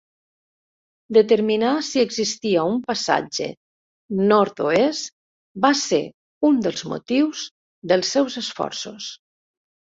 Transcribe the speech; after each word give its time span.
Determinar 1.17 1.73
si 1.87 2.01
existia 2.05 2.63
un 2.69 2.79
passatge 2.87 3.51
nord-oest 4.33 5.15
va 5.67 5.73
ser 5.85 6.03
un 6.53 6.61
dels 6.67 6.89
motius 6.95 7.47
dels 7.95 8.19
seus 8.19 8.43
esforços. 8.47 9.15